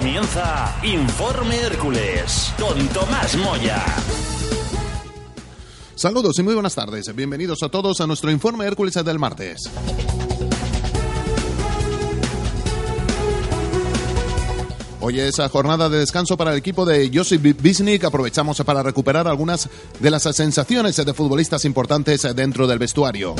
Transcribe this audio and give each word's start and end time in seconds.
Comienza 0.00 0.78
Informe 0.82 1.60
Hércules 1.60 2.54
con 2.58 2.88
Tomás 2.88 3.36
Moya. 3.36 3.84
Saludos 5.94 6.38
y 6.38 6.42
muy 6.42 6.54
buenas 6.54 6.74
tardes. 6.74 7.14
Bienvenidos 7.14 7.62
a 7.62 7.68
todos 7.68 8.00
a 8.00 8.06
nuestro 8.06 8.30
Informe 8.30 8.64
Hércules 8.64 8.94
del 8.94 9.18
martes. 9.18 9.64
Hoy 15.00 15.20
es 15.20 15.36
jornada 15.52 15.90
de 15.90 15.98
descanso 15.98 16.38
para 16.38 16.52
el 16.52 16.56
equipo 16.56 16.86
de 16.86 17.10
Josip 17.12 17.60
Bisnik. 17.60 18.02
Aprovechamos 18.02 18.56
para 18.62 18.82
recuperar 18.82 19.28
algunas 19.28 19.68
de 19.98 20.10
las 20.10 20.22
sensaciones 20.22 20.96
de 20.96 21.12
futbolistas 21.12 21.66
importantes 21.66 22.22
dentro 22.34 22.66
del 22.66 22.78
vestuario. 22.78 23.34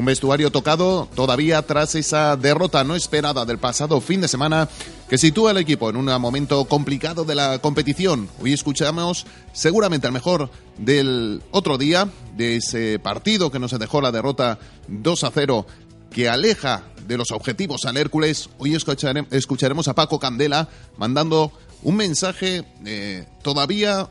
Un 0.00 0.06
vestuario 0.06 0.50
tocado 0.50 1.10
todavía 1.14 1.60
tras 1.60 1.94
esa 1.94 2.34
derrota 2.34 2.84
no 2.84 2.96
esperada 2.96 3.44
del 3.44 3.58
pasado 3.58 4.00
fin 4.00 4.22
de 4.22 4.28
semana 4.28 4.66
que 5.10 5.18
sitúa 5.18 5.50
al 5.50 5.58
equipo 5.58 5.90
en 5.90 5.96
un 5.96 6.06
momento 6.06 6.64
complicado 6.64 7.26
de 7.26 7.34
la 7.34 7.58
competición. 7.58 8.26
Hoy 8.40 8.54
escuchamos 8.54 9.26
seguramente 9.52 10.06
al 10.06 10.14
mejor 10.14 10.50
del 10.78 11.42
otro 11.50 11.76
día, 11.76 12.08
de 12.34 12.56
ese 12.56 12.98
partido 12.98 13.50
que 13.50 13.58
nos 13.58 13.78
dejó 13.78 14.00
la 14.00 14.10
derrota 14.10 14.58
2 14.88 15.24
a 15.24 15.30
0 15.34 15.66
que 16.10 16.30
aleja 16.30 16.82
de 17.06 17.18
los 17.18 17.30
objetivos 17.30 17.84
al 17.84 17.98
Hércules. 17.98 18.48
Hoy 18.56 18.74
escucharemos 18.74 19.88
a 19.88 19.94
Paco 19.94 20.18
Candela 20.18 20.70
mandando 20.96 21.52
un 21.82 21.96
mensaje 21.96 22.64
eh, 22.86 23.26
todavía 23.42 24.08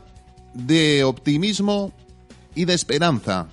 de 0.54 1.02
optimismo 1.02 1.92
y 2.54 2.64
de 2.64 2.74
esperanza 2.74 3.48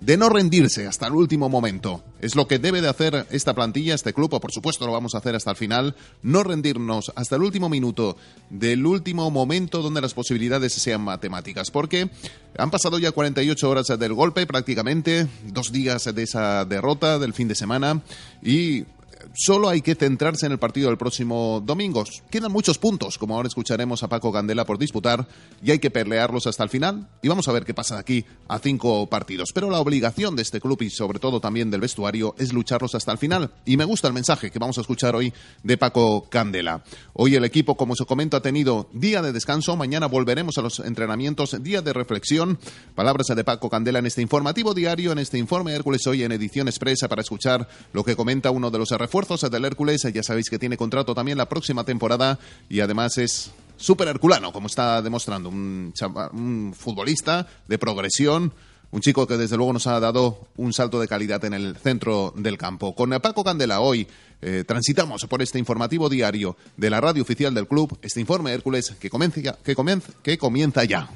de 0.00 0.16
no 0.16 0.28
rendirse 0.28 0.86
hasta 0.86 1.06
el 1.06 1.14
último 1.14 1.48
momento. 1.48 2.04
Es 2.20 2.34
lo 2.34 2.46
que 2.46 2.58
debe 2.58 2.80
de 2.80 2.88
hacer 2.88 3.26
esta 3.30 3.54
plantilla, 3.54 3.94
este 3.94 4.12
club, 4.12 4.32
o 4.34 4.40
por 4.40 4.52
supuesto 4.52 4.86
lo 4.86 4.92
vamos 4.92 5.14
a 5.14 5.18
hacer 5.18 5.34
hasta 5.34 5.50
el 5.50 5.56
final, 5.56 5.96
no 6.22 6.42
rendirnos 6.42 7.12
hasta 7.14 7.36
el 7.36 7.42
último 7.42 7.68
minuto 7.68 8.16
del 8.50 8.86
último 8.86 9.30
momento 9.30 9.82
donde 9.82 10.00
las 10.00 10.14
posibilidades 10.14 10.72
sean 10.72 11.02
matemáticas, 11.02 11.70
porque 11.70 12.10
han 12.56 12.70
pasado 12.70 12.98
ya 12.98 13.12
48 13.12 13.70
horas 13.70 13.86
del 13.86 14.14
golpe 14.14 14.46
prácticamente, 14.46 15.26
dos 15.46 15.72
días 15.72 16.04
de 16.14 16.22
esa 16.22 16.64
derrota 16.64 17.18
del 17.18 17.34
fin 17.34 17.48
de 17.48 17.54
semana 17.54 18.02
y 18.42 18.84
solo 19.34 19.68
hay 19.68 19.82
que 19.82 19.94
centrarse 19.94 20.46
en 20.46 20.52
el 20.52 20.58
partido 20.58 20.88
del 20.88 20.96
próximo 20.96 21.62
domingo. 21.64 22.04
Quedan 22.30 22.52
muchos 22.52 22.78
puntos, 22.78 23.18
como 23.18 23.34
ahora 23.34 23.48
escucharemos 23.48 24.02
a 24.02 24.08
Paco 24.08 24.32
Candela 24.32 24.64
por 24.64 24.78
disputar, 24.78 25.28
y 25.62 25.70
hay 25.70 25.78
que 25.78 25.90
pelearlos 25.90 26.46
hasta 26.46 26.64
el 26.64 26.70
final. 26.70 27.08
Y 27.22 27.28
vamos 27.28 27.48
a 27.48 27.52
ver 27.52 27.64
qué 27.64 27.74
pasa 27.74 27.96
de 27.96 28.00
aquí 28.00 28.24
a 28.48 28.58
cinco 28.58 29.06
partidos. 29.08 29.50
Pero 29.52 29.70
la 29.70 29.80
obligación 29.80 30.36
de 30.36 30.42
este 30.42 30.60
club 30.60 30.80
y 30.82 30.90
sobre 30.90 31.18
todo 31.18 31.40
también 31.40 31.70
del 31.70 31.80
vestuario 31.80 32.34
es 32.38 32.52
lucharlos 32.52 32.94
hasta 32.94 33.12
el 33.12 33.18
final. 33.18 33.52
Y 33.64 33.76
me 33.76 33.84
gusta 33.84 34.08
el 34.08 34.14
mensaje 34.14 34.50
que 34.50 34.58
vamos 34.58 34.78
a 34.78 34.80
escuchar 34.80 35.14
hoy 35.14 35.32
de 35.62 35.76
Paco 35.76 36.28
Candela. 36.30 36.82
Hoy 37.12 37.34
el 37.34 37.44
equipo, 37.44 37.76
como 37.76 37.94
se 37.94 38.06
comento, 38.06 38.36
ha 38.36 38.42
tenido 38.42 38.88
día 38.92 39.20
de 39.22 39.32
descanso. 39.32 39.76
Mañana 39.76 40.06
volveremos 40.06 40.56
a 40.58 40.62
los 40.62 40.80
entrenamientos, 40.80 41.62
día 41.62 41.82
de 41.82 41.92
reflexión. 41.92 42.58
Palabras 42.94 43.26
de 43.26 43.44
Paco 43.44 43.68
Candela 43.68 43.98
en 43.98 44.06
este 44.06 44.22
informativo 44.22 44.74
diario, 44.74 45.12
en 45.12 45.18
este 45.18 45.38
informe 45.38 45.74
Hércules 45.74 46.06
hoy 46.06 46.22
en 46.22 46.32
edición 46.32 46.68
expresa 46.68 47.08
para 47.08 47.22
escuchar 47.22 47.68
lo 47.92 48.04
que 48.04 48.16
comenta 48.16 48.50
uno 48.50 48.70
de 48.70 48.78
los 48.78 48.88
refuerzos 48.90 49.17
del 49.26 49.64
Hércules. 49.64 50.02
Ya 50.12 50.22
sabéis 50.22 50.48
que 50.48 50.58
tiene 50.58 50.76
contrato 50.76 51.14
también 51.14 51.38
la 51.38 51.48
próxima 51.48 51.84
temporada 51.84 52.38
y 52.68 52.80
además 52.80 53.18
es 53.18 53.50
súper 53.76 54.08
herculano, 54.08 54.52
como 54.52 54.66
está 54.68 55.02
demostrando. 55.02 55.48
Un, 55.48 55.92
un 56.32 56.74
futbolista 56.76 57.46
de 57.66 57.78
progresión. 57.78 58.52
Un 58.90 59.02
chico 59.02 59.26
que 59.26 59.36
desde 59.36 59.58
luego 59.58 59.74
nos 59.74 59.86
ha 59.86 60.00
dado 60.00 60.48
un 60.56 60.72
salto 60.72 60.98
de 60.98 61.08
calidad 61.08 61.44
en 61.44 61.52
el 61.52 61.76
centro 61.76 62.32
del 62.34 62.56
campo. 62.56 62.94
Con 62.94 63.10
Paco 63.20 63.44
Candela 63.44 63.80
hoy 63.80 64.06
eh, 64.40 64.64
transitamos 64.66 65.26
por 65.26 65.42
este 65.42 65.58
informativo 65.58 66.08
diario 66.08 66.56
de 66.78 66.88
la 66.88 66.98
radio 66.98 67.22
oficial 67.22 67.52
del 67.52 67.68
club, 67.68 67.98
este 68.00 68.20
informe 68.20 68.54
Hércules 68.54 68.94
que 68.98 69.10
comienza, 69.10 69.58
que 69.62 69.74
comienza, 69.74 70.12
que 70.22 70.38
comienza 70.38 70.84
ya. 70.84 71.10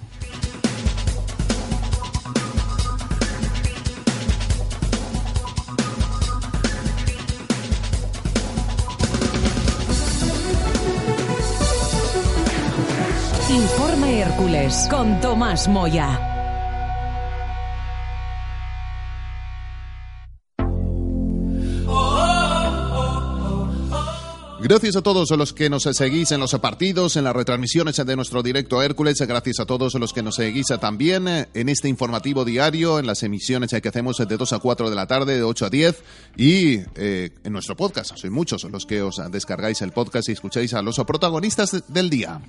Hércules 14.32 14.88
con 14.88 15.20
Tomás 15.20 15.68
Moya. 15.68 16.18
Gracias 24.62 24.96
a 24.96 25.02
todos 25.02 25.30
los 25.32 25.52
que 25.52 25.68
nos 25.68 25.82
seguís 25.82 26.30
en 26.32 26.40
los 26.40 26.52
partidos, 26.54 27.16
en 27.16 27.24
las 27.24 27.34
retransmisiones 27.34 27.96
de 27.96 28.16
nuestro 28.16 28.42
directo 28.42 28.80
Hércules. 28.80 29.20
Gracias 29.20 29.60
a 29.60 29.66
todos 29.66 29.92
los 29.94 30.14
que 30.14 30.22
nos 30.22 30.36
seguís 30.36 30.68
también 30.80 31.28
en 31.28 31.68
este 31.68 31.88
informativo 31.88 32.46
diario, 32.46 32.98
en 32.98 33.06
las 33.06 33.22
emisiones 33.22 33.70
que 33.82 33.88
hacemos 33.88 34.16
de 34.16 34.36
2 34.36 34.52
a 34.52 34.58
4 34.60 34.88
de 34.88 34.96
la 34.96 35.06
tarde, 35.06 35.36
de 35.36 35.42
8 35.42 35.66
a 35.66 35.70
10 35.70 36.02
y 36.38 36.78
eh, 36.94 37.30
en 37.44 37.52
nuestro 37.52 37.76
podcast. 37.76 38.16
Soy 38.16 38.30
muchos 38.30 38.64
los 38.64 38.86
que 38.86 39.02
os 39.02 39.20
descargáis 39.30 39.82
el 39.82 39.92
podcast 39.92 40.30
y 40.30 40.32
escucháis 40.32 40.72
a 40.72 40.80
los 40.80 40.96
protagonistas 41.04 41.84
del 41.88 42.08
día. 42.08 42.40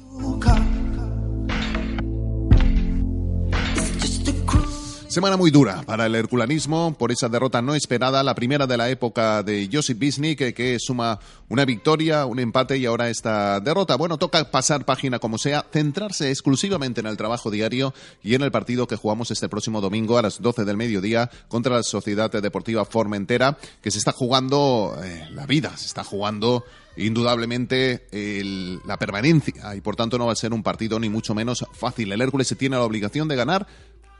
Semana 5.14 5.38
muy 5.38 5.52
dura 5.52 5.84
para 5.84 6.08
el 6.08 6.16
herculanismo 6.16 6.96
por 6.98 7.12
esa 7.12 7.30
derrota 7.30 7.62
no 7.62 7.76
esperada, 7.76 8.24
la 8.24 8.34
primera 8.34 8.66
de 8.66 8.78
la 8.78 8.90
época 8.90 9.44
de 9.44 9.70
Josip 9.72 10.00
Bisnik, 10.00 10.56
que, 10.56 10.78
suma 10.80 11.20
una 11.50 11.66
victoria, 11.66 12.26
un 12.26 12.40
empate 12.40 12.80
y 12.80 12.88
ahora 12.88 13.12
esta 13.12 13.60
derrota. 13.60 13.96
Bueno, 13.96 14.18
toca 14.18 14.50
pasar 14.50 14.86
página 14.86 15.20
como 15.20 15.38
sea, 15.38 15.68
centrarse 15.72 16.32
exclusivamente 16.32 17.00
en 17.00 17.06
el 17.06 17.16
trabajo 17.16 17.52
diario 17.52 17.94
y 18.24 18.34
en 18.34 18.42
el 18.42 18.50
partido 18.50 18.88
que 18.88 18.96
jugamos 18.96 19.30
este 19.30 19.48
próximo 19.50 19.82
domingo 19.82 20.18
a 20.18 20.24
las 20.24 20.42
12 20.42 20.66
del 20.66 20.78
mediodía 20.78 21.30
contra 21.48 21.76
la 21.76 21.84
Sociedad 21.84 22.32
Deportiva 22.32 22.84
Formentera, 22.84 23.60
que 23.84 23.92
se 23.92 24.00
está 24.00 24.14
jugando 24.14 24.98
eh, 25.04 25.28
la 25.30 25.46
vida, 25.46 25.78
se 25.78 25.86
está 25.86 26.04
jugando 26.04 26.64
indudablemente 26.98 28.08
la 28.86 28.98
permanencia 28.98 29.76
y 29.76 29.82
por 29.82 29.96
tanto 29.96 30.18
no 30.18 30.28
va 30.28 30.34
a 30.34 30.36
ser 30.36 30.54
un 30.54 30.62
partido 30.62 31.00
ni 31.00 31.10
mucho 31.10 31.36
menos 31.36 31.66
fácil. 31.74 32.12
El 32.12 32.22
Hércules 32.22 32.48
se 32.48 32.56
tiene 32.56 32.78
la 32.78 32.84
obligación 32.84 33.28
de 33.28 33.36
ganar 33.36 33.68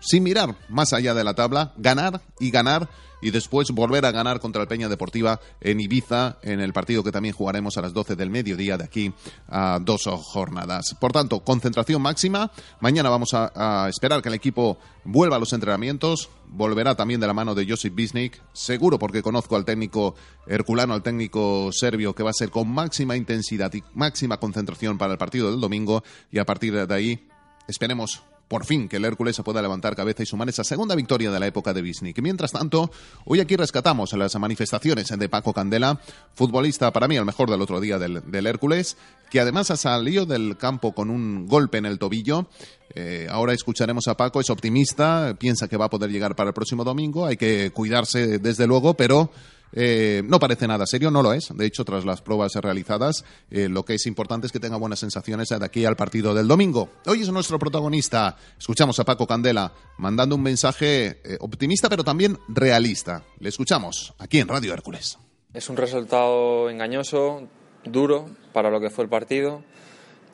sin 0.04 0.24
mirar 0.24 0.56
más 0.70 0.94
allá 0.94 1.14
de 1.14 1.24
la 1.24 1.34
tabla, 1.34 1.74
ganar 1.78 2.22
y 2.40 2.52
ganar 2.52 2.90
y 3.24 3.32
después 3.32 3.72
volver 3.72 4.06
a 4.06 4.12
ganar 4.12 4.40
contra 4.40 4.62
el 4.62 4.68
Peña 4.68 4.90
Deportiva 4.90 5.40
en 5.62 5.80
Ibiza, 5.80 6.38
en 6.44 6.60
el 6.60 6.74
partido 6.74 7.04
que 7.04 7.12
también 7.12 7.34
jugaremos 7.34 7.78
a 7.78 7.82
las 7.82 7.94
12 7.94 8.16
del 8.16 8.30
mediodía 8.30 8.78
de 8.78 8.84
aquí 8.84 9.14
a 9.48 9.80
dos 9.82 10.04
jornadas. 10.22 10.96
Por 11.00 11.14
tanto, 11.14 11.40
concentración 11.40 12.02
máxima. 12.02 12.52
Mañana 12.82 13.10
vamos 13.10 13.30
a, 13.34 13.88
esperar 13.90 14.22
que 14.22 14.30
el 14.30 14.36
equipo 14.36 14.78
vuelva 15.06 15.38
a 15.38 15.40
los 15.40 15.54
entrenamientos. 15.54 16.30
Volverá 16.48 16.96
también 16.96 17.20
de 17.20 17.28
la 17.28 17.34
mano 17.34 17.56
de 17.56 17.66
Josip 17.68 17.96
Bisnik, 17.96 18.42
seguro 18.52 19.00
porque 19.00 19.24
conozco 19.24 19.56
al 19.56 19.66
técnico 19.66 20.16
herculano, 20.46 20.94
al 20.94 21.02
técnico 21.02 21.72
serbio, 21.72 22.14
que 22.14 22.24
va 22.24 22.30
a 22.32 22.34
ser 22.34 22.52
con 22.52 22.70
máxima 22.70 23.16
intensidad 23.16 23.74
y 23.74 23.84
máxima 23.94 24.38
concentración 24.38 24.98
para 24.98 25.14
el 25.14 25.18
partido 25.18 25.50
del 25.50 25.62
domingo. 25.62 26.04
Y 26.30 26.40
a 26.40 26.46
partir 26.46 26.86
de 26.86 26.94
ahí, 26.94 27.28
esperemos 27.68 28.22
por 28.54 28.66
fin 28.66 28.88
que 28.88 28.98
el 28.98 29.06
Hércules 29.06 29.36
se 29.36 29.42
pueda 29.42 29.64
levantar 29.64 29.96
cabeza 29.96 30.22
y 30.22 30.28
sumar 30.28 30.48
esa 30.48 30.64
segunda 30.64 30.94
victoria 30.94 31.32
de 31.32 31.40
la 31.40 31.48
época 31.48 31.74
de 31.74 31.82
Bisnik. 31.82 32.22
Mientras 32.22 32.52
tanto, 32.52 32.92
hoy 33.26 33.40
aquí 33.40 33.56
rescatamos 33.56 34.14
las 34.14 34.36
manifestaciones 34.36 35.08
de 35.08 35.28
Paco 35.28 35.54
Candela, 35.54 36.00
futbolista 36.36 36.94
para 36.94 37.08
mí 37.08 37.16
el 37.16 37.26
mejor 37.26 37.50
del 37.50 37.64
otro 37.64 37.82
día 37.82 37.98
del, 37.98 38.46
Hércules, 38.46 38.96
que 39.32 39.40
además 39.40 39.72
ha 39.72 39.76
salido 39.76 40.28
del 40.28 40.56
campo 40.56 40.94
con 40.94 41.10
un 41.10 41.48
golpe 41.48 41.80
en 41.80 41.88
el 41.88 41.98
tobillo. 41.98 42.48
Eh, 42.94 43.26
ahora 43.28 43.54
escucharemos 43.54 44.08
a 44.08 44.18
Paco, 44.18 44.40
es 44.40 44.52
optimista, 44.52 45.36
piensa 45.40 45.68
que 45.68 45.76
va 45.76 45.86
a 45.86 45.90
poder 45.90 46.12
llegar 46.12 46.36
para 46.36 46.50
el 46.50 46.54
próximo 46.54 46.84
domingo, 46.84 47.26
hay 47.26 47.38
que 47.38 47.72
cuidarse 47.72 48.38
desde 48.38 48.68
luego, 48.68 48.94
pero 48.94 49.32
eh, 49.74 50.22
no 50.26 50.40
parece 50.40 50.68
nada 50.68 50.86
serio, 50.86 51.10
no 51.10 51.24
lo 51.24 51.34
es. 51.34 51.50
De 51.54 51.66
hecho, 51.66 51.84
tras 51.84 52.06
las 52.06 52.22
pruebas 52.22 52.54
realizadas, 52.56 53.26
eh, 53.50 53.68
lo 53.68 53.84
que 53.84 53.96
es 53.96 54.06
importante 54.06 54.48
es 54.48 54.54
que 54.54 54.60
tenga 54.60 54.78
buenas 54.78 55.00
sensaciones 55.00 55.50
de 55.50 55.66
aquí 55.66 55.86
al 55.86 55.96
partido 55.96 56.34
del 56.34 56.48
domingo. 56.48 56.90
Hoy 57.08 57.22
es 57.22 57.30
nuestro 57.30 57.58
protagonista. 57.58 58.38
Escuchamos 58.58 59.00
a 59.00 59.04
Paco 59.04 59.26
Candela 59.26 59.74
mandando 59.98 60.36
un 60.36 60.44
mensaje 60.44 61.20
eh, 61.24 61.38
optimista, 61.40 61.90
pero 61.90 62.04
también 62.04 62.38
realista. 62.48 63.24
Le 63.40 63.50
escuchamos 63.50 64.14
aquí 64.20 64.40
en 64.40 64.48
Radio 64.48 64.74
Hércules. 64.74 65.18
Es 65.54 65.70
un 65.70 65.78
resultado 65.78 66.70
engañoso, 66.70 67.48
duro 67.84 68.28
para 68.54 68.70
lo 68.70 68.80
que 68.80 68.90
fue 68.90 69.04
el 69.04 69.10
partido. 69.10 69.64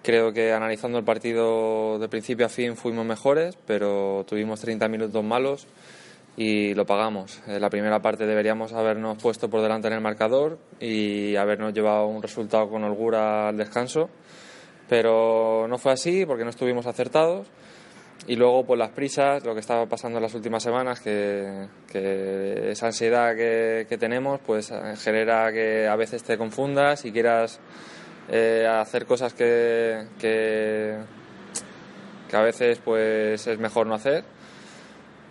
Creo 0.01 0.31
que 0.31 0.53
analizando 0.53 0.97
el 0.97 1.03
partido 1.03 1.99
de 1.99 2.07
principio 2.07 2.45
a 2.45 2.49
fin 2.49 2.77
fuimos 2.77 3.05
mejores, 3.05 3.57
pero 3.65 4.25
tuvimos 4.27 4.61
30 4.61 4.87
minutos 4.87 5.23
malos 5.23 5.67
y 6.39 6.73
lo 6.73 6.85
pagamos. 6.85 7.41
En 7.47 7.59
la 7.59 7.69
primera 7.69 8.01
parte 8.01 8.25
deberíamos 8.25 8.71
habernos 8.71 9.21
puesto 9.21 9.49
por 9.49 9.61
delante 9.61 9.89
en 9.89 9.93
el 9.95 9.99
marcador 9.99 10.57
y 10.79 11.35
habernos 11.35 11.73
llevado 11.73 12.07
un 12.07 12.21
resultado 12.21 12.69
con 12.69 12.81
holgura 12.85 13.49
al 13.49 13.57
descanso, 13.57 14.09
pero 14.87 15.67
no 15.67 15.77
fue 15.77 15.91
así 15.91 16.25
porque 16.25 16.45
no 16.45 16.49
estuvimos 16.49 16.87
acertados 16.87 17.45
y 18.25 18.37
luego, 18.37 18.65
pues 18.65 18.77
las 18.77 18.91
prisas, 18.91 19.43
lo 19.43 19.53
que 19.53 19.59
estaba 19.59 19.85
pasando 19.85 20.17
en 20.17 20.23
las 20.23 20.33
últimas 20.33 20.63
semanas, 20.63 21.01
que, 21.01 21.67
que 21.91 22.71
esa 22.71 22.85
ansiedad 22.85 23.35
que, 23.35 23.85
que, 23.89 23.97
tenemos, 23.97 24.39
pues 24.45 24.71
genera 24.97 25.51
que 25.51 25.87
a 25.87 25.95
veces 25.97 26.23
te 26.23 26.37
confundas 26.37 27.03
y 27.03 27.11
quieras 27.11 27.59
eh, 28.29 28.65
hacer 28.65 29.05
cosas 29.05 29.33
que, 29.33 30.05
que, 30.19 30.99
que, 32.29 32.37
a 32.37 32.41
veces 32.41 32.79
pues 32.79 33.45
es 33.45 33.59
mejor 33.59 33.87
no 33.87 33.95
hacer. 33.95 34.23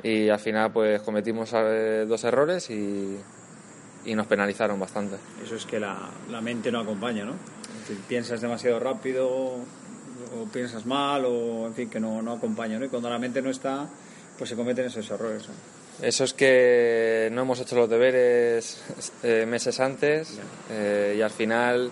Y 0.02 0.28
al 0.28 0.38
final, 0.38 0.72
pues 0.72 1.02
cometimos 1.02 1.50
eh, 1.54 2.04
dos 2.08 2.22
errores 2.24 2.70
y, 2.70 3.18
y 4.04 4.14
nos 4.14 4.26
penalizaron 4.26 4.78
bastante. 4.78 5.16
Eso 5.42 5.56
es 5.56 5.64
que 5.64 5.80
la, 5.80 5.96
la 6.30 6.40
mente 6.40 6.70
no 6.70 6.80
acompaña, 6.80 7.24
¿no? 7.24 7.34
piensas 8.06 8.42
demasiado 8.42 8.78
rápido, 8.78 9.56
o 10.36 10.44
piensas 10.52 10.86
mal 10.86 11.24
o 11.24 11.66
en 11.66 11.74
fin 11.74 11.90
que 11.90 12.00
no, 12.00 12.22
no 12.22 12.32
acompaña 12.32 12.78
¿no? 12.78 12.84
y 12.84 12.88
cuando 12.88 13.10
la 13.10 13.18
mente 13.18 13.42
no 13.42 13.50
está 13.50 13.86
pues 14.36 14.50
se 14.50 14.56
cometen 14.56 14.86
esos 14.86 15.08
errores 15.10 15.44
eso 16.02 16.24
es 16.24 16.32
que 16.32 17.28
no 17.32 17.42
hemos 17.42 17.60
hecho 17.60 17.76
los 17.76 17.88
deberes 17.88 18.82
eh, 19.22 19.46
meses 19.46 19.80
antes 19.80 20.38
eh, 20.70 21.14
y 21.18 21.22
al 21.22 21.30
final 21.30 21.90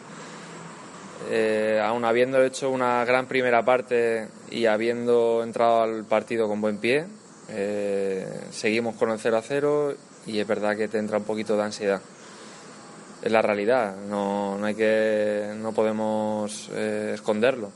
eh, 1.30 1.80
aún 1.82 2.04
habiendo 2.04 2.42
hecho 2.42 2.70
una 2.70 3.04
gran 3.04 3.26
primera 3.26 3.64
parte 3.64 4.28
y 4.50 4.66
habiendo 4.66 5.42
entrado 5.42 5.82
al 5.82 6.04
partido 6.04 6.46
con 6.46 6.60
buen 6.60 6.78
pie 6.78 7.06
eh, 7.48 8.26
seguimos 8.50 8.96
con 8.96 9.10
el 9.10 9.18
0 9.18 9.36
a 9.36 9.42
0 9.42 9.94
y 10.26 10.38
es 10.38 10.46
verdad 10.46 10.76
que 10.76 10.88
te 10.88 10.98
entra 10.98 11.18
un 11.18 11.24
poquito 11.24 11.56
de 11.56 11.62
ansiedad. 11.62 12.00
Es 13.22 13.32
la 13.32 13.42
realidad 13.42 13.96
no, 14.08 14.58
no 14.58 14.66
hay 14.66 14.74
que 14.74 15.54
no 15.56 15.72
podemos 15.72 16.70
eh, 16.72 17.12
esconderlo. 17.14 17.70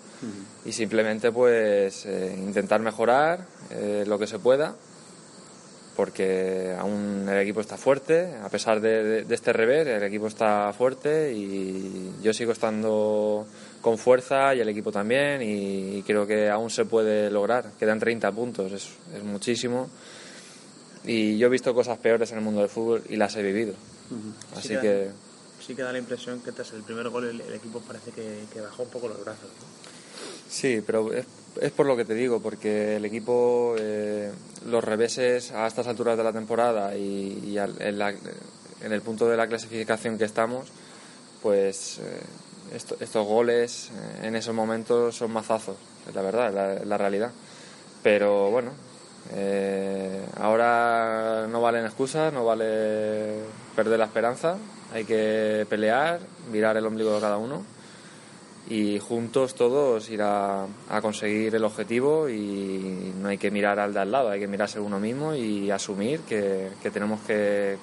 Y 0.66 0.72
simplemente 0.72 1.32
pues 1.32 2.04
eh, 2.04 2.34
intentar 2.36 2.80
mejorar 2.80 3.46
lo 4.06 4.18
que 4.18 4.26
se 4.26 4.38
pueda 4.38 4.74
porque 5.96 6.74
aún 6.78 7.26
el 7.28 7.38
equipo 7.38 7.60
está 7.60 7.76
fuerte 7.76 8.34
a 8.42 8.48
pesar 8.48 8.80
de, 8.80 9.24
de, 9.24 9.34
este 9.34 9.52
revés 9.52 9.86
el 9.86 10.02
equipo 10.02 10.28
está 10.28 10.72
fuerte 10.72 11.32
y 11.32 12.12
yo 12.22 12.32
sigo 12.32 12.52
estando 12.52 13.46
con 13.80 13.98
fuerza 13.98 14.54
y 14.54 14.60
el 14.60 14.68
equipo 14.68 14.92
también 14.92 15.40
y 15.42 16.02
creo 16.02 16.26
que 16.26 16.48
aún 16.50 16.70
se 16.70 16.84
puede 16.84 17.30
lograr 17.30 17.72
quedan 17.78 17.98
30 17.98 18.30
puntos 18.32 18.72
es, 18.72 18.88
es 19.14 19.22
muchísimo 19.22 19.88
y 21.04 21.38
yo 21.38 21.46
he 21.46 21.50
visto 21.50 21.72
cosas 21.74 21.98
peores 21.98 22.30
en 22.32 22.38
el 22.38 22.44
mundo 22.44 22.60
del 22.60 22.68
fútbol 22.68 23.02
y 23.08 23.16
las 23.16 23.34
he 23.36 23.42
vivido 23.42 23.74
uh 24.10 24.14
-huh. 24.14 24.58
así 24.58 24.68
sí 24.68 24.74
que, 24.74 24.80
que 24.80 25.10
sí 25.60 25.74
que 25.74 25.82
da 25.82 25.92
la 25.92 25.98
impresión 25.98 26.40
que 26.40 26.52
tras 26.52 26.72
el 26.72 26.82
primer 26.82 27.08
gol 27.08 27.28
el, 27.28 27.40
el 27.40 27.54
equipo 27.54 27.80
parece 27.80 28.10
que, 28.10 28.44
que, 28.52 28.60
bajó 28.60 28.82
un 28.82 28.88
poco 28.88 29.08
los 29.08 29.22
brazos. 29.22 29.44
¿no? 29.44 29.90
Sí, 30.48 30.82
pero 30.84 31.12
es, 31.12 31.26
es, 31.60 31.70
por 31.70 31.86
lo 31.86 31.96
que 31.96 32.04
te 32.04 32.14
digo, 32.14 32.40
porque 32.40 32.96
el 32.96 33.04
equipo, 33.04 33.76
eh, 33.78 34.32
los 34.66 34.82
reveses 34.82 35.52
a 35.52 35.66
estas 35.66 35.86
alturas 35.86 36.16
de 36.16 36.24
la 36.24 36.32
temporada 36.32 36.96
y, 36.96 37.40
y 37.46 37.58
al, 37.58 37.80
en, 37.80 37.98
la, 37.98 38.10
en, 38.10 38.92
el 38.92 39.00
punto 39.00 39.28
de 39.28 39.36
la 39.36 39.46
clasificación 39.46 40.18
que 40.18 40.24
estamos, 40.24 40.68
pues 41.40 41.98
eh, 41.98 42.20
esto, 42.74 42.96
estos 43.00 43.26
goles 43.26 43.90
eh, 43.94 44.26
en 44.28 44.36
esos 44.36 44.54
momentos 44.54 45.16
son 45.16 45.32
mazazos, 45.32 45.76
es 46.08 46.14
la 46.14 46.22
verdad, 46.22 46.52
la, 46.52 46.84
la 46.84 46.98
realidad. 46.98 47.32
Pero 48.02 48.50
bueno, 48.50 48.72
eh, 49.32 50.24
ahora 50.40 51.46
no 51.48 51.60
valen 51.60 51.84
excusas, 51.84 52.32
no 52.32 52.44
vale 52.44 53.44
perder 53.76 53.98
la 53.98 54.06
esperanza, 54.06 54.56
hay 54.92 55.04
que 55.04 55.66
pelear, 55.68 56.20
mirar 56.50 56.76
el 56.76 56.86
ombligo 56.86 57.14
de 57.14 57.20
cada 57.20 57.36
uno 57.36 57.62
y 58.68 58.98
juntos 58.98 59.54
todos 59.54 60.10
ir 60.10 60.22
a, 60.22 60.66
conseguir 61.00 61.54
el 61.54 61.64
objetivo 61.64 62.28
y 62.28 63.12
no 63.20 63.28
hay 63.28 63.38
que 63.38 63.50
mirar 63.50 63.78
al 63.78 63.92
de 63.92 64.00
al 64.00 64.10
lado, 64.10 64.30
hay 64.30 64.40
que 64.40 64.48
mirarse 64.48 64.80
uno 64.80 64.98
mismo 64.98 65.34
y 65.34 65.70
asumir 65.70 66.20
que, 66.20 66.70
que 66.82 66.90
tenemos 66.90 67.20
que, 67.20 67.78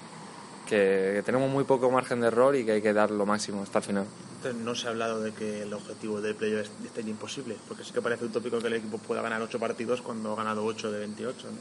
que, 0.68 1.22
tenemos 1.26 1.50
muy 1.50 1.64
poco 1.64 1.90
margen 1.92 2.22
de 2.22 2.28
error 2.28 2.56
y 2.56 2.66
que 2.66 2.74
hay 2.74 2.82
que 2.82 2.94
dar 2.94 3.12
lo 3.12 3.26
máximo 3.26 3.62
hasta 3.62 3.80
el 3.80 3.86
final. 3.86 4.06
No 4.54 4.76
se 4.76 4.88
ha 4.88 4.92
hablado 4.92 5.22
de 5.22 5.32
que 5.34 5.64
el 5.64 5.74
objetivo 5.74 6.22
del 6.22 6.36
playoff 6.36 6.68
esté 6.84 7.02
imposible, 7.02 7.56
porque 7.68 7.84
sí 7.84 7.92
que 7.92 8.02
parece 8.02 8.26
utópico 8.26 8.60
que 8.60 8.68
el 8.68 8.74
equipo 8.74 8.98
pueda 8.98 9.22
ganar 9.22 9.42
8 9.42 9.60
partidos 9.60 10.02
cuando 10.02 10.34
ha 10.34 10.36
ganado 10.36 10.64
8 10.66 10.92
de 10.92 11.00
28. 11.00 11.48
¿no? 11.48 11.58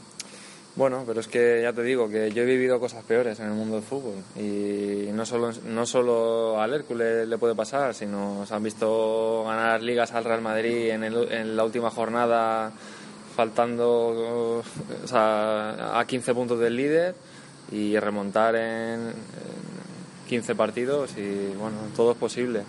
Bueno, 0.77 1.03
pero 1.07 1.19
es 1.19 1.27
que 1.27 1.63
ya 1.63 1.73
te 1.73 1.81
digo 1.81 2.07
que 2.07 2.31
yo 2.31 2.43
he 2.43 2.45
vivido 2.45 2.79
cosas 2.79 3.03
peores 3.03 3.39
en 3.39 3.47
el 3.47 3.53
mundo 3.53 3.77
del 3.77 3.83
fútbol 3.83 4.23
y 4.35 5.09
no 5.11 5.25
solo, 5.25 5.49
no 5.65 5.87
solo 5.87 6.61
al 6.61 6.71
Hércules 6.71 7.27
le 7.27 7.37
puede 7.39 7.55
pasar, 7.55 7.95
sino 7.95 8.45
se 8.45 8.53
han 8.53 8.61
visto 8.61 9.43
ganar 9.43 9.81
ligas 9.81 10.13
al 10.13 10.23
Real 10.23 10.41
Madrid 10.43 10.91
en, 10.91 11.57
la 11.57 11.63
última 11.63 11.89
jornada 11.89 12.71
faltando 13.35 14.63
a 15.13 16.05
15 16.07 16.33
puntos 16.35 16.59
del 16.59 16.75
líder 16.75 17.15
y 17.71 17.97
remontar 17.97 18.55
en 18.55 19.13
15 20.27 20.55
partidos 20.55 21.17
y 21.17 21.53
bueno, 21.55 21.77
todo 21.95 22.11
es 22.11 22.17
posible. 22.17 22.63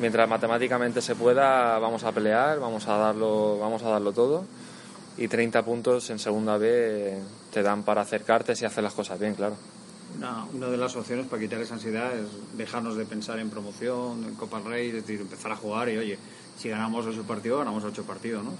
Mientras 0.00 0.28
matemáticamente 0.28 1.00
se 1.00 1.14
pueda, 1.14 1.78
vamos 1.78 2.04
a 2.04 2.12
pelear, 2.12 2.60
vamos 2.60 2.86
a 2.86 2.96
darlo, 2.96 3.58
vamos 3.58 3.82
a 3.82 3.88
darlo 3.88 4.12
todo 4.12 4.44
y 5.18 5.26
30 5.26 5.64
puntos 5.64 6.08
en 6.10 6.18
segunda 6.18 6.56
B 6.56 7.18
te 7.52 7.62
dan 7.62 7.82
para 7.82 8.02
acercarte 8.02 8.54
si 8.54 8.64
haces 8.64 8.82
las 8.82 8.94
cosas 8.94 9.18
bien, 9.18 9.34
claro. 9.34 9.56
Una, 10.16 10.44
una, 10.54 10.68
de 10.68 10.76
las 10.76 10.96
opciones 10.96 11.26
para 11.26 11.42
quitar 11.42 11.60
esa 11.60 11.74
ansiedad 11.74 12.16
es 12.16 12.56
dejarnos 12.56 12.96
de 12.96 13.04
pensar 13.04 13.38
en 13.40 13.50
promoción, 13.50 14.24
en 14.24 14.34
Copa 14.36 14.60
Rey, 14.60 14.88
es 14.88 14.94
decir, 14.94 15.20
empezar 15.20 15.52
a 15.52 15.56
jugar 15.56 15.88
y 15.90 15.98
oye, 15.98 16.18
si 16.56 16.68
ganamos 16.68 17.04
ocho 17.06 17.24
partidos, 17.24 17.58
ganamos 17.58 17.84
ocho 17.84 18.04
partidos, 18.04 18.44
¿no? 18.44 18.52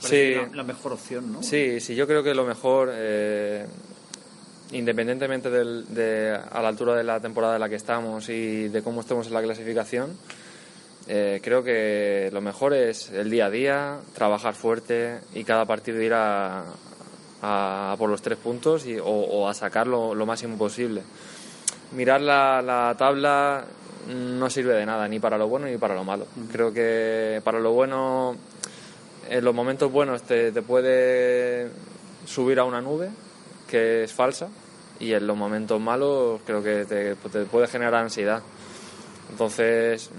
Parece 0.00 0.34
sí. 0.34 0.40
La, 0.50 0.56
la, 0.58 0.62
mejor 0.62 0.92
opción, 0.92 1.32
¿no? 1.32 1.42
Sí, 1.42 1.80
sí, 1.80 1.96
yo 1.96 2.06
creo 2.06 2.22
que 2.22 2.34
lo 2.34 2.44
mejor, 2.44 2.90
eh, 2.92 3.66
independientemente 4.72 5.50
del, 5.50 5.86
de, 5.94 6.38
a 6.50 6.62
la 6.62 6.68
altura 6.68 6.94
de 6.94 7.04
la 7.04 7.20
temporada 7.20 7.54
en 7.54 7.60
la 7.60 7.68
que 7.68 7.76
estamos 7.76 8.28
y 8.28 8.68
de 8.68 8.82
cómo 8.82 9.00
estemos 9.00 9.26
en 9.26 9.34
la 9.34 9.42
clasificación, 9.42 10.16
eh, 11.10 11.40
creo 11.42 11.64
que 11.64 12.28
lo 12.32 12.42
mejor 12.42 12.74
es 12.74 13.10
el 13.10 13.30
día 13.30 13.46
a 13.46 13.50
día, 13.50 13.98
trabajar 14.14 14.54
fuerte 14.54 15.20
y 15.32 15.42
cada 15.42 15.64
partido 15.64 16.02
ir 16.02 16.12
a, 16.12 16.64
a, 17.40 17.92
a 17.92 17.96
por 17.96 18.10
los 18.10 18.20
tres 18.20 18.36
puntos 18.36 18.84
y, 18.86 18.98
o, 18.98 19.06
o, 19.06 19.48
a 19.48 19.54
sacarlo 19.54 20.14
lo 20.14 20.26
máximo 20.26 20.58
posible. 20.58 21.02
Mirar 21.92 22.20
la, 22.20 22.60
la, 22.60 22.94
tabla 22.98 23.64
no 24.06 24.50
sirve 24.50 24.74
de 24.74 24.84
nada, 24.84 25.08
ni 25.08 25.18
para 25.18 25.38
lo 25.38 25.48
bueno 25.48 25.66
ni 25.66 25.78
para 25.78 25.94
lo 25.94 26.04
malo. 26.04 26.26
Creo 26.52 26.74
que 26.74 27.40
para 27.42 27.58
lo 27.58 27.72
bueno, 27.72 28.36
en 29.30 29.42
los 29.42 29.54
momentos 29.54 29.90
buenos 29.90 30.22
te, 30.24 30.52
te 30.52 30.60
puede 30.60 31.70
subir 32.26 32.58
a 32.58 32.64
una 32.64 32.82
nube 32.82 33.08
que 33.66 34.04
es 34.04 34.12
falsa 34.12 34.48
y 35.00 35.12
en 35.12 35.26
los 35.26 35.36
momentos 35.36 35.80
malos 35.80 36.40
creo 36.44 36.62
que 36.62 36.84
te, 36.84 37.14
te 37.14 37.44
puede 37.44 37.66
generar 37.66 37.94
ansiedad. 37.94 38.42
Entonces, 39.30 40.10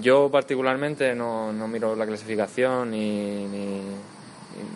yo 0.00 0.30
particularmente 0.30 1.14
no, 1.14 1.52
no 1.52 1.66
miro 1.68 1.96
la 1.96 2.06
clasificación 2.06 2.90
ni, 2.90 3.46
ni, 3.46 3.82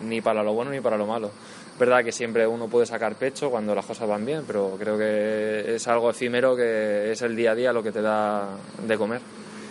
ni, 0.03 0.21
para 0.21 0.43
lo 0.43 0.53
bueno 0.53 0.71
ni 0.71 0.81
para 0.81 0.97
lo 0.97 1.05
malo. 1.05 1.27
Es 1.73 1.79
verdad 1.79 2.03
que 2.03 2.11
siempre 2.11 2.45
uno 2.45 2.67
puede 2.67 2.85
sacar 2.85 3.15
pecho 3.15 3.49
cuando 3.49 3.73
las 3.75 3.85
cosas 3.85 4.07
van 4.07 4.25
bien, 4.25 4.43
pero 4.45 4.75
creo 4.79 4.97
que 4.97 5.75
es 5.75 5.87
algo 5.87 6.09
efímero 6.09 6.55
que 6.55 7.11
es 7.11 7.21
el 7.21 7.35
día 7.35 7.51
a 7.51 7.55
día 7.55 7.73
lo 7.73 7.83
que 7.83 7.91
te 7.91 8.01
da 8.01 8.49
de 8.85 8.97
comer. 8.97 9.21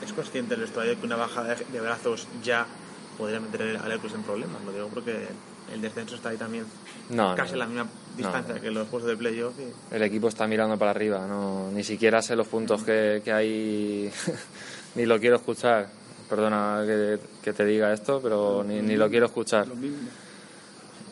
¿Es 0.05 0.13
consciente 0.13 0.55
el 0.55 0.63
estadio 0.63 0.99
que 0.99 1.07
una 1.07 1.17
baja 1.17 1.43
de, 1.43 1.65
de 1.65 1.81
brazos 1.81 2.27
ya 2.43 2.67
podría 3.19 3.41
meter 3.41 3.77
al 3.77 3.91
Hércules 3.91 4.15
en 4.15 4.23
problemas? 4.23 4.63
Lo 4.65 4.73
digo 4.73 4.89
porque 4.89 5.29
el 5.73 5.81
descenso 5.81 6.17
está 6.17 6.31
ahí 6.31 6.37
también 6.37 6.64
no, 7.11 7.35
casi 7.35 7.50
no, 7.50 7.55
en 7.55 7.59
la 7.59 7.67
misma 7.67 7.87
distancia 8.17 8.55
no, 8.55 8.61
que 8.61 8.71
los 8.71 8.88
puestos 8.88 9.11
de 9.11 9.17
playoff. 9.17 9.55
Y... 9.59 9.95
El 9.95 10.02
equipo 10.02 10.29
está 10.29 10.47
mirando 10.47 10.79
para 10.79 10.91
arriba, 10.91 11.26
no, 11.26 11.71
ni 11.71 11.85
siquiera 11.85 12.23
sé 12.23 12.37
los 12.37 12.49
puntos 12.49 12.83
que, 12.83 13.23
que 13.25 13.33
hay, 13.33 14.11
ni 14.95 15.07
lo 15.07 15.19
quiero 15.19 15.37
escuchar. 15.37 15.88
Perdona 16.29 16.83
que, 16.87 17.19
que 17.43 17.52
te 17.52 17.64
diga 17.64 17.93
esto, 17.93 18.21
pero 18.23 18.64
ni, 18.64 18.81
ni, 18.81 18.97
lo 18.97 19.11
quiero 19.11 19.26
escuchar. 19.26 19.67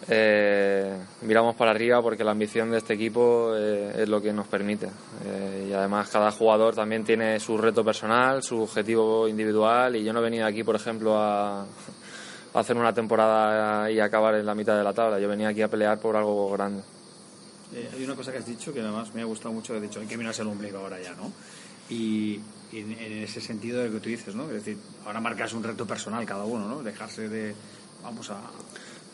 Eh, 0.09 0.97
miramos 1.23 1.55
para 1.55 1.73
arriba 1.73 2.01
porque 2.01 2.25
la 2.25 2.31
ambición 2.31 2.71
de 2.71 2.79
este 2.79 2.95
equipo 2.95 3.55
eh, 3.55 4.03
es 4.03 4.09
lo 4.09 4.21
que 4.23 4.33
nos 4.33 4.47
permite. 4.47 4.87
Eh, 5.25 5.67
y 5.69 5.73
además 5.73 6.09
cada 6.09 6.31
jugador 6.33 6.75
también 6.75 7.05
tiene 7.05 7.39
su 7.39 7.59
reto 7.59 7.85
personal, 7.85 8.43
su 8.43 8.63
objetivo 8.63 9.29
individual 9.29 9.97
y 9.97 10.05
yo 10.05 10.13
no 10.13 10.21
he 10.21 10.23
venido 10.23 10.47
aquí, 10.47 10.65
por 10.65 10.75
ejemplo, 10.75 11.17
a 11.17 11.67
hacer 12.55 12.77
una 12.77 12.93
temporada 12.93 13.91
y 13.91 14.01
acabar 14.01 14.35
en 14.35 14.47
la 14.47 14.55
mitad 14.55 14.77
de 14.77 14.85
la 14.85 14.93
tabla. 14.93 15.19
Yo 15.19 15.29
venía 15.29 15.49
aquí 15.49 15.63
a 15.63 15.69
pelear 15.69 15.99
por 15.99 16.17
algo 16.17 16.51
grande. 16.51 16.83
Eh, 17.75 17.89
hay 17.95 18.05
una 18.05 18.17
cosa 18.17 18.33
que 18.33 18.39
has 18.39 18.47
dicho 18.47 18.73
que 18.73 18.81
además 18.81 19.15
me 19.15 19.23
ha 19.23 19.25
gustado 19.25 19.53
mucho, 19.55 19.73
que 19.73 19.77
has 19.77 19.83
dicho, 19.83 20.01
hay 20.01 20.07
que 20.07 20.17
mirarse 20.17 20.43
el 20.43 20.49
ombligo 20.49 20.79
ahora 20.79 21.01
ya, 21.01 21.13
¿no? 21.15 21.33
Y, 21.89 22.41
y 22.73 22.79
en, 22.79 22.93
en, 22.93 23.23
ese 23.23 23.41
sentido 23.41 23.81
de 23.81 23.89
lo 23.89 23.95
que 23.95 24.01
tú 24.01 24.09
dices, 24.09 24.35
¿no? 24.35 24.45
Es 24.45 24.55
decir, 24.55 24.77
ahora 25.07 25.21
marcas 25.21 25.53
un 25.53 25.63
reto 25.63 25.87
personal 25.87 26.25
cada 26.27 26.45
uno, 26.45 26.67
¿no? 26.67 26.83
Dejarse 26.83 27.29
de, 27.29 27.55
vamos 28.03 28.31
a... 28.31 28.41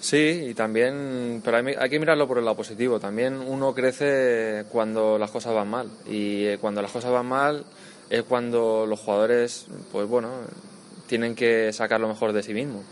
Sí, 0.01 0.47
y 0.51 0.55
también, 0.55 1.41
pero 1.45 1.57
hay, 1.57 1.75
hay 1.75 1.91
que 1.91 1.99
mirarlo 1.99 2.29
por 2.29 2.39
el 2.39 2.45
lado 2.45 2.57
positivo. 2.57 3.01
También 3.01 3.35
uno 3.35 3.75
crece 3.75 4.65
cuando 4.71 5.19
las 5.19 5.31
cosas 5.31 5.55
van 5.55 5.69
mal. 5.69 5.91
Y 6.07 6.45
eh, 6.45 6.59
cuando 6.61 6.83
las 6.83 6.91
cosas 6.91 7.11
van 7.11 7.27
mal 7.27 7.65
es 8.11 8.23
cuando 8.23 8.87
los 8.87 9.01
jugadores, 9.01 9.67
pues 9.91 10.07
bueno, 10.07 10.31
tienen 11.07 11.35
que 11.35 11.73
sacar 11.73 11.99
lo 11.99 12.09
mejor 12.09 12.33
de 12.33 12.43
sí 12.43 12.53
mismos 12.53 12.85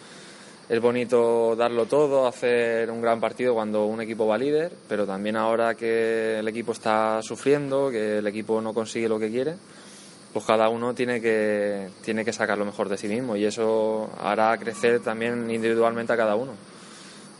es 0.68 0.80
bonito 0.80 1.54
darlo 1.56 1.86
todo, 1.86 2.26
hacer 2.26 2.90
un 2.90 3.02
gran 3.02 3.20
partido 3.20 3.54
cuando 3.54 3.84
un 3.84 4.00
equipo 4.00 4.26
va 4.26 4.38
líder, 4.38 4.72
pero 4.88 5.06
también 5.06 5.36
ahora 5.36 5.74
que 5.74 6.38
el 6.38 6.48
equipo 6.48 6.72
está 6.72 7.20
sufriendo, 7.22 7.90
que 7.90 8.18
el 8.18 8.26
equipo 8.26 8.60
no 8.60 8.72
consigue 8.72 9.08
lo 9.08 9.18
que 9.18 9.30
quiere, 9.30 9.56
pues 10.32 10.44
cada 10.44 10.68
uno 10.68 10.94
tiene 10.94 11.20
que, 11.20 11.90
tiene 12.02 12.24
que 12.24 12.32
sacar 12.32 12.56
lo 12.56 12.64
mejor 12.64 12.88
de 12.88 12.96
sí 12.96 13.08
mismo 13.08 13.36
y 13.36 13.44
eso 13.44 14.10
hará 14.18 14.56
crecer 14.56 15.00
también 15.00 15.50
individualmente 15.50 16.12
a 16.12 16.16
cada 16.16 16.34
uno. 16.34 16.52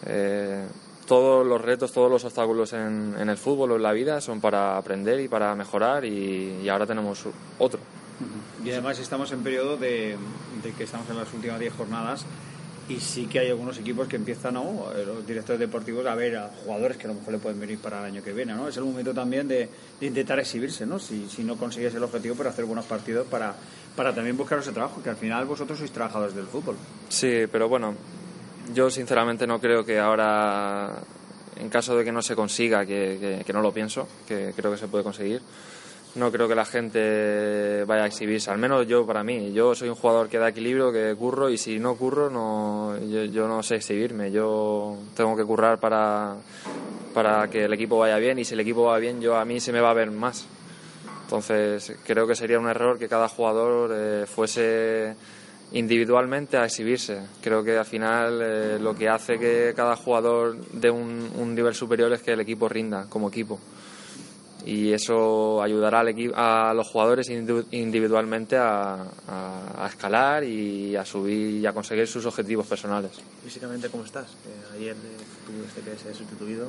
Eh, 0.07 0.67
todos 1.07 1.47
los 1.47 1.61
retos, 1.61 1.93
todos 1.93 2.11
los 2.11 2.25
obstáculos 2.25 2.73
en, 2.73 3.17
el 3.19 3.37
fútbol 3.37 3.73
o 3.73 3.77
en 3.77 3.83
la 3.83 3.93
vida 3.93 4.21
son 4.21 4.41
para 4.41 4.77
aprender 4.77 5.21
y 5.21 5.29
para 5.29 5.55
mejorar 5.55 6.05
y, 6.05 6.69
ahora 6.69 6.87
tenemos 6.87 7.25
otro. 7.59 7.81
Y 8.65 8.71
además 8.71 8.99
estamos 8.99 9.33
en 9.33 9.43
periodo 9.43 9.77
de, 9.77 10.17
de 10.63 10.73
que 10.73 10.85
estamos 10.85 11.09
en 11.11 11.19
las 11.19 11.33
últimas 11.35 11.59
10 11.59 11.75
jornadas 11.75 12.25
y 12.89 13.01
sí 13.01 13.27
que 13.27 13.39
hay 13.39 13.49
algunos 13.49 13.79
equipos 13.79 14.07
que 14.09 14.17
empiezan, 14.17 14.55
¿no? 14.55 14.89
los 15.07 15.27
directores 15.27 15.59
deportivos, 15.59 16.07
a 16.07 16.15
ver 16.15 16.37
a 16.37 16.51
jugadores 16.65 16.97
que 16.97 17.07
a 17.07 17.09
lo 17.09 17.15
mejor 17.15 17.33
le 17.33 17.39
pueden 17.39 17.59
venir 17.59 17.79
para 17.79 18.01
el 18.01 18.07
año 18.07 18.23
que 18.23 18.33
viene. 18.33 18.55
¿no? 18.55 18.69
Es 18.69 18.77
el 18.77 18.85
momento 18.85 19.15
también 19.15 19.49
de, 19.49 19.69
intentar 20.01 20.39
exhibirse, 20.39 20.85
¿no? 20.85 20.99
si, 20.99 21.29
si 21.29 21.45
no 21.45 21.57
consigues 21.57 21.95
el 21.95 22.03
objetivo, 22.03 22.35
pero 22.37 22.51
hacer 22.51 22.65
buenos 22.65 22.85
partidos 22.85 23.27
para, 23.27 23.55
para 23.97 24.15
también 24.15 24.37
buscar 24.37 24.59
ese 24.59 24.73
trabajo, 24.73 25.03
que 25.03 25.11
al 25.11 25.17
final 25.17 25.47
vosotros 25.47 25.79
sois 25.79 25.91
trabajadores 25.91 26.35
del 26.35 26.47
fútbol. 26.47 26.77
Sí, 27.09 27.47
pero 27.51 27.69
bueno, 27.69 27.95
yo 28.75 28.91
sinceramente 28.91 29.47
no 29.47 29.59
creo 29.61 29.85
que 29.85 29.99
ahora, 29.99 30.93
en 31.57 31.69
caso 31.71 31.97
de 31.97 32.05
que 32.05 32.13
no 32.13 32.21
se 32.21 32.35
consiga, 32.35 32.85
que, 32.85 33.19
que, 33.21 33.45
que 33.47 33.53
no 33.53 33.63
lo 33.63 33.73
pienso, 33.73 34.09
que 34.29 34.53
creo 34.55 34.73
que 34.73 34.79
se 34.79 34.89
puede 34.89 35.05
conseguir, 35.05 35.41
no 36.17 36.31
creo 36.31 36.47
que 36.47 36.55
la 36.55 36.65
gente 36.65 37.85
vaya 37.85 38.05
a 38.05 38.07
exhibirse, 38.07 38.51
al 38.51 38.59
menos 38.59 38.87
yo 38.87 39.05
para 39.05 39.25
mí. 39.25 39.53
Yo 39.53 39.75
soy 39.75 39.89
un 39.89 39.97
jugador 39.97 40.29
que 40.29 40.39
da 40.39 40.49
equilibrio, 40.49 40.93
que 40.93 41.15
curro 41.17 41.51
y 41.51 41.59
si 41.59 41.79
no 41.79 41.97
curro, 41.97 42.31
no, 42.31 42.97
yo, 43.05 43.49
no 43.49 43.63
sé 43.63 43.77
exhibirme. 43.77 44.31
Yo 44.31 44.97
tengo 45.17 45.37
que 45.37 45.45
currar 45.45 45.81
para, 45.81 46.37
para 47.13 47.49
que 47.49 47.65
el 47.65 47.73
equipo 47.73 47.99
vaya 47.99 48.17
bien 48.19 48.39
y 48.39 48.45
si 48.45 48.55
el 48.55 48.61
equipo 48.61 48.85
va 48.85 48.99
bien, 48.99 49.21
yo 49.21 49.37
a 49.37 49.45
mí 49.45 49.59
se 49.59 49.73
me 49.73 49.81
va 49.81 49.91
a 49.91 49.95
ver 49.95 50.13
más. 50.13 50.47
Entonces 51.25 51.97
creo 52.07 52.27
que 52.29 52.37
sería 52.37 52.61
un 52.61 52.69
error 52.69 52.99
que 52.99 53.09
cada 53.09 53.29
jugador 53.29 53.91
eh, 53.93 54.25
fuese 54.27 55.17
individualmente 55.73 56.57
a 56.59 56.67
exhibirse. 56.67 57.23
Creo 57.43 57.65
que 57.65 57.77
al 57.77 57.87
final 57.87 58.41
eh, 58.41 58.79
lo 58.79 58.95
que 58.95 59.09
hace 59.09 59.37
que 59.37 59.73
cada 59.75 59.97
jugador 59.97 60.57
dé 60.73 60.91
un 60.91 61.55
nivel 61.57 61.75
superior 61.75 62.13
es 62.13 62.23
que 62.23 62.33
el 62.33 62.41
equipo 62.41 62.69
rinda 62.69 63.07
como 63.09 63.29
equipo 63.29 63.59
y 64.65 64.93
eso 64.93 65.63
ayudará 65.63 66.01
al 66.01 66.09
equipo, 66.09 66.35
a 66.37 66.73
los 66.75 66.89
jugadores 66.89 67.29
individualmente 67.29 68.57
a, 68.57 68.95
a, 69.29 69.85
a, 69.85 69.87
escalar 69.89 70.45
y 70.45 70.97
a 70.97 71.05
subir 71.05 71.61
y 71.61 71.67
a 71.67 71.73
conseguir 71.73 72.07
sus 72.07 72.25
objetivos 72.27 72.67
personales. 72.67 73.13
Físicamente, 73.43 73.89
¿cómo 73.89 74.05
estás? 74.05 74.33
Eh, 74.47 74.77
ayer 74.77 74.97
eh, 74.97 75.25
tuviste 75.47 75.81
que 75.83 75.99
ser 75.99 76.15
sustituido. 76.15 76.69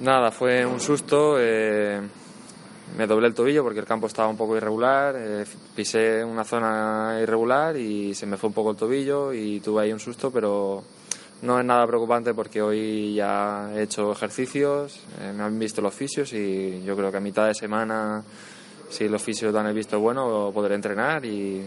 Nada, 0.00 0.30
fue 0.30 0.64
un 0.64 0.80
susto. 0.80 1.36
Eh, 1.38 2.00
me 2.96 3.06
doblé 3.06 3.28
el 3.28 3.34
tobillo 3.34 3.62
porque 3.62 3.80
el 3.80 3.86
campo 3.86 4.06
estaba 4.06 4.28
un 4.28 4.36
poco 4.36 4.56
irregular. 4.56 5.14
Eh, 5.18 5.44
pisé 5.74 6.24
una 6.24 6.44
zona 6.44 7.18
irregular 7.20 7.76
y 7.76 8.14
se 8.14 8.26
me 8.26 8.36
fue 8.36 8.48
un 8.48 8.54
poco 8.54 8.70
el 8.70 8.76
tobillo 8.76 9.32
y 9.32 9.60
tuve 9.60 9.82
ahí 9.82 9.92
un 9.92 10.00
susto, 10.00 10.30
pero 10.30 10.82
no 11.42 11.58
es 11.58 11.64
nada 11.64 11.86
preocupante 11.86 12.34
porque 12.34 12.60
hoy 12.60 13.14
ya 13.14 13.70
he 13.74 13.82
hecho 13.82 14.12
ejercicios, 14.12 15.00
eh, 15.20 15.32
me 15.32 15.44
han 15.44 15.58
visto 15.58 15.80
los 15.80 15.94
fisios 15.94 16.32
y 16.32 16.82
yo 16.84 16.96
creo 16.96 17.10
que 17.10 17.18
a 17.18 17.20
mitad 17.20 17.46
de 17.46 17.54
semana, 17.54 18.22
si 18.90 19.08
los 19.08 19.22
fisios 19.22 19.52
dan 19.52 19.66
el 19.66 19.74
visto 19.74 20.00
bueno, 20.00 20.50
podré 20.52 20.74
entrenar 20.74 21.24
y, 21.24 21.62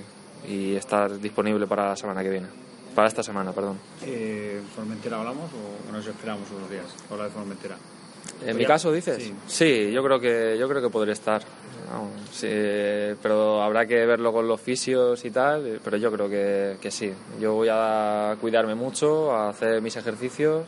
y 0.48 0.76
estar 0.76 1.20
disponible 1.20 1.68
para 1.68 1.90
la 1.90 1.96
semana 1.96 2.22
que 2.24 2.30
viene. 2.30 2.48
Para 2.96 3.08
esta 3.08 3.24
semana, 3.24 3.54
perdón. 3.54 3.80
Eh, 4.06 4.62
¿Formentera 4.76 5.20
hablamos 5.20 5.50
o 5.54 5.92
nos 5.92 6.06
esperamos 6.06 6.50
unos 6.52 6.70
días? 6.70 6.86
Habla 7.10 7.26
de 7.26 7.30
Formentera. 7.30 7.78
En 8.46 8.58
mi 8.58 8.66
caso, 8.66 8.92
dices. 8.92 9.24
Sí. 9.24 9.34
sí, 9.48 9.92
yo 9.92 10.04
creo 10.04 10.20
que 10.20 10.58
yo 10.60 10.68
creo 10.68 10.82
que 10.82 10.90
podré 10.90 11.14
estar. 11.14 11.42
No, 11.92 12.10
sí, 12.32 12.48
pero 13.22 13.62
habrá 13.62 13.86
que 13.86 14.06
verlo 14.06 14.32
con 14.32 14.48
los 14.48 14.62
fisios 14.62 15.26
y 15.26 15.32
tal. 15.32 15.82
Pero 15.84 15.98
yo 15.98 16.10
creo 16.12 16.30
que, 16.30 16.78
que 16.82 16.90
sí. 16.90 17.12
Yo 17.40 17.56
voy 17.56 17.68
a 17.70 18.38
cuidarme 18.40 18.76
mucho, 18.76 19.32
a 19.32 19.50
hacer 19.50 19.82
mis 19.82 19.98
ejercicios 19.98 20.66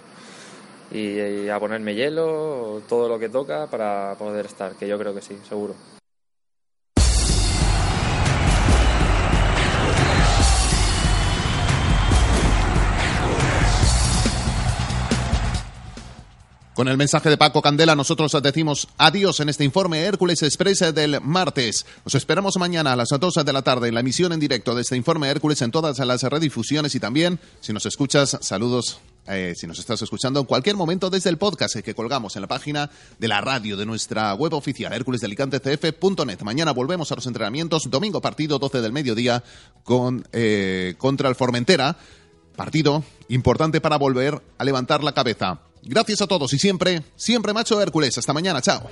y, 0.91 1.19
y 1.19 1.49
a 1.49 1.59
ponerme 1.59 1.95
hielo, 1.95 2.81
todo 2.89 3.07
lo 3.07 3.17
que 3.17 3.29
toca 3.29 3.67
para 3.67 4.15
poder 4.15 4.47
estar. 4.47 4.73
Que 4.73 4.87
yo 4.87 4.97
creo 4.97 5.13
que 5.13 5.21
sí, 5.21 5.37
seguro. 5.47 5.75
Con 16.73 16.87
el 16.87 16.97
mensaje 16.97 17.29
de 17.29 17.37
Paco 17.37 17.61
Candela, 17.61 17.95
nosotros 17.95 18.35
decimos 18.41 18.87
adiós 18.97 19.39
en 19.39 19.49
este 19.49 19.63
informe 19.63 19.99
Hércules 19.99 20.41
Express 20.41 20.79
del 20.95 21.21
martes. 21.21 21.85
Os 22.03 22.15
esperamos 22.15 22.57
mañana 22.57 22.93
a 22.93 22.95
las 22.95 23.09
2 23.09 23.45
de 23.45 23.53
la 23.53 23.61
tarde 23.61 23.89
en 23.89 23.93
la 23.93 23.99
emisión 23.99 24.33
en 24.33 24.39
directo 24.39 24.73
de 24.73 24.81
este 24.81 24.95
informe 24.95 25.29
Hércules 25.29 25.61
en 25.61 25.69
todas 25.69 25.99
las 25.99 26.23
redifusiones 26.23 26.95
y 26.95 26.99
también, 26.99 27.39
si 27.61 27.73
nos 27.73 27.85
escuchas, 27.85 28.39
saludos. 28.41 28.99
Eh, 29.27 29.53
si 29.55 29.67
nos 29.67 29.77
estás 29.77 30.01
escuchando 30.01 30.39
en 30.39 30.47
cualquier 30.47 30.75
momento 30.75 31.11
desde 31.11 31.29
el 31.29 31.37
podcast 31.37 31.77
que 31.77 31.93
colgamos 31.93 32.35
en 32.35 32.41
la 32.41 32.47
página 32.47 32.89
de 33.19 33.27
la 33.27 33.39
radio 33.39 33.77
de 33.77 33.85
nuestra 33.85 34.33
web 34.33 34.53
oficial, 34.53 34.91
hérculesdelicantecf.net. 34.93 36.41
Mañana 36.41 36.71
volvemos 36.71 37.11
a 37.11 37.15
los 37.15 37.27
entrenamientos. 37.27 37.87
Domingo 37.87 38.19
partido, 38.19 38.57
12 38.57 38.81
del 38.81 38.91
mediodía, 38.91 39.43
con, 39.83 40.27
eh, 40.33 40.95
contra 40.97 41.29
el 41.29 41.35
Formentera. 41.35 41.97
Partido 42.55 43.03
importante 43.29 43.79
para 43.79 43.97
volver 43.97 44.41
a 44.57 44.63
levantar 44.63 45.03
la 45.03 45.13
cabeza. 45.13 45.61
Gracias 45.85 46.21
a 46.21 46.27
todos 46.27 46.53
y 46.53 46.59
siempre, 46.59 47.03
siempre 47.15 47.53
macho 47.53 47.81
Hércules. 47.81 48.17
Hasta 48.17 48.33
mañana, 48.33 48.61
chao. 48.61 48.89